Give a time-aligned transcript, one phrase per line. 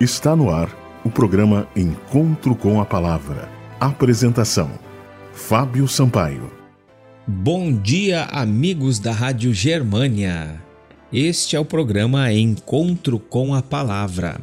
[0.00, 3.48] Está no ar o programa Encontro com a Palavra.
[3.78, 4.68] Apresentação:
[5.32, 6.50] Fábio Sampaio.
[7.24, 10.60] Bom dia, amigos da Rádio Germânia.
[11.12, 14.40] Este é o programa Encontro com a Palavra.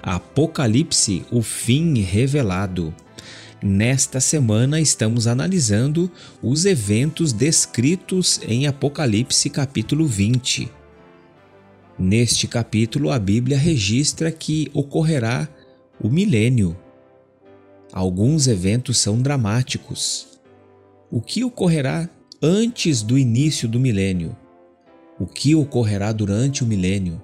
[0.00, 2.94] Apocalipse, o fim revelado.
[3.60, 6.08] Nesta semana estamos analisando
[6.40, 10.81] os eventos descritos em Apocalipse capítulo 20.
[11.98, 15.48] Neste capítulo, a Bíblia registra que ocorrerá
[16.00, 16.76] o milênio.
[17.92, 20.40] Alguns eventos são dramáticos.
[21.10, 22.08] O que ocorrerá
[22.42, 24.34] antes do início do milênio?
[25.20, 27.20] O que ocorrerá durante o milênio?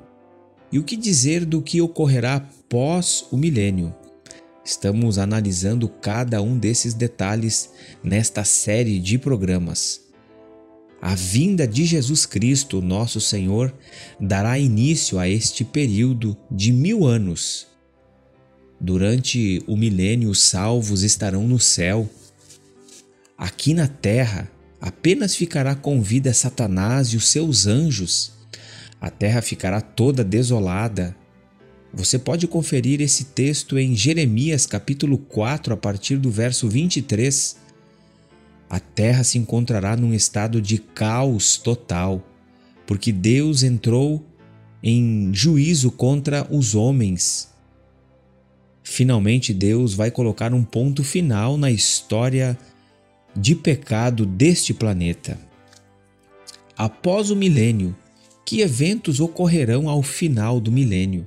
[0.71, 3.95] E o que dizer do que ocorrerá após o milênio?
[4.63, 7.71] Estamos analisando cada um desses detalhes
[8.05, 10.08] nesta série de programas.
[11.01, 13.73] A vinda de Jesus Cristo, nosso Senhor,
[14.21, 17.69] dará início a este período de mil anos.
[18.81, 22.09] Durante o milênio, os salvos estarão no céu.
[23.37, 24.51] Aqui na terra,
[24.81, 28.33] apenas ficará com vida Satanás e os seus anjos.
[29.01, 31.17] A terra ficará toda desolada.
[31.95, 37.68] Você pode conferir esse texto em Jeremias capítulo 4, a partir do verso 23
[38.69, 42.23] a terra se encontrará num estado de caos total,
[42.87, 44.25] porque Deus entrou
[44.83, 47.49] em juízo contra os homens.
[48.83, 52.59] Finalmente, Deus vai colocar um ponto final na história
[53.35, 55.39] de pecado deste planeta.
[56.77, 57.97] Após o milênio,
[58.45, 61.27] que eventos ocorrerão ao final do milênio?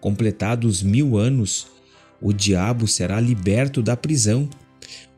[0.00, 1.66] Completados mil anos,
[2.20, 4.48] o diabo será liberto da prisão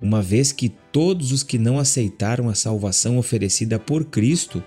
[0.00, 4.62] uma vez que todos os que não aceitaram a salvação oferecida por Cristo,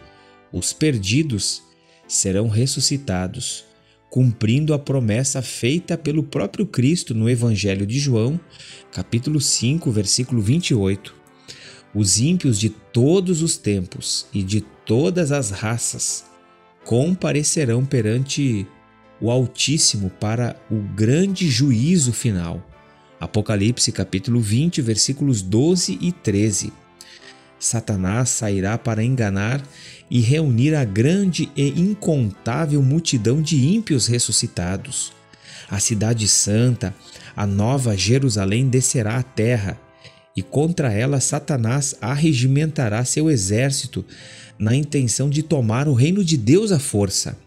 [0.52, 1.64] os perdidos,
[2.08, 3.64] serão ressuscitados,
[4.10, 8.40] cumprindo a promessa feita pelo próprio Cristo no Evangelho de João,
[8.92, 11.16] capítulo 5, versículo 28.
[11.96, 16.26] Os ímpios de todos os tempos e de todas as raças
[16.84, 18.68] comparecerão perante
[19.22, 22.66] o Altíssimo para o grande juízo final
[23.22, 26.74] Apocalipse capítulo 20, versículos 12 e 13.
[27.60, 29.62] Satanás sairá para enganar
[30.10, 35.14] e reunir a grande e incontável multidão de ímpios ressuscitados.
[35.70, 36.96] A cidade santa,
[37.36, 39.80] a nova Jerusalém, descerá à terra,
[40.36, 44.04] e contra ela Satanás arregimentará seu exército
[44.58, 47.38] na intenção de tomar o reino de Deus à força.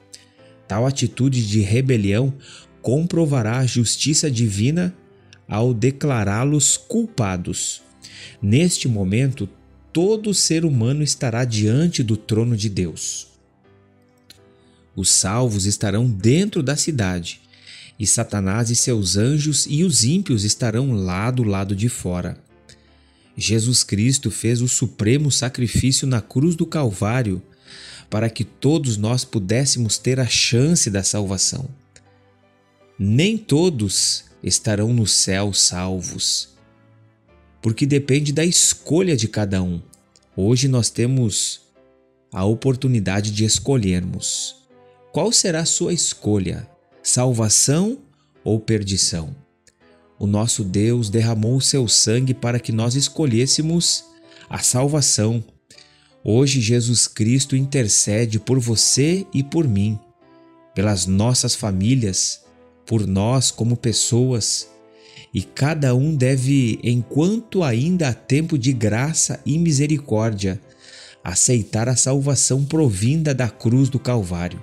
[0.69, 2.33] Tal atitude de rebelião
[2.81, 4.95] comprovará a justiça divina
[5.49, 7.83] ao declará-los culpados.
[8.41, 9.49] Neste momento,
[9.93, 13.29] todo ser humano estará diante do trono de Deus.
[14.97, 17.41] Os salvos estarão dentro da cidade,
[17.99, 22.37] e Satanás e seus anjos e os ímpios estarão lá do lado de fora.
[23.37, 27.43] Jesus Cristo fez o supremo sacrifício na cruz do Calvário
[28.09, 31.69] para que todos nós pudéssemos ter a chance da salvação.
[32.99, 36.51] Nem todos estarão no céu salvos.
[37.63, 39.81] Porque depende da escolha de cada um.
[40.37, 41.63] Hoje nós temos
[42.31, 44.57] a oportunidade de escolhermos.
[45.13, 46.69] Qual será a sua escolha?
[47.03, 47.99] Salvação
[48.45, 49.35] ou perdição?
[50.19, 54.05] O nosso Deus derramou o seu sangue para que nós escolhêssemos
[54.49, 55.43] a salvação.
[56.23, 59.99] Hoje Jesus Cristo intercede por você e por mim,
[60.75, 62.45] pelas nossas famílias,
[62.87, 64.69] por nós como pessoas,
[65.33, 70.61] e cada um deve, enquanto ainda há tempo de graça e misericórdia,
[71.25, 74.63] aceitar a salvação provinda da cruz do Calvário.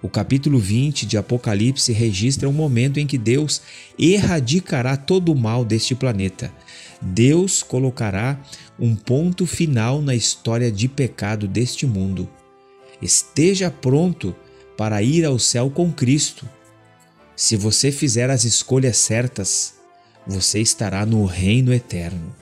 [0.00, 3.62] O capítulo 20 de Apocalipse registra o um momento em que Deus
[3.98, 6.52] erradicará todo o mal deste planeta.
[7.00, 8.40] Deus colocará
[8.78, 12.28] um ponto final na história de pecado deste mundo.
[13.02, 14.34] Esteja pronto
[14.76, 16.48] para ir ao céu com Cristo
[17.36, 19.74] se você fizer as escolhas certas,
[20.26, 22.32] você estará no reino eterno.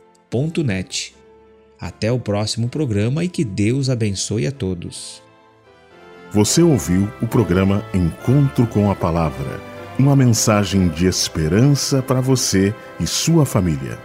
[1.81, 5.23] Até o próximo programa e que Deus abençoe a todos.
[6.33, 13.07] Você ouviu o programa Encontro com a Palavra uma mensagem de esperança para você e
[13.07, 13.99] sua família.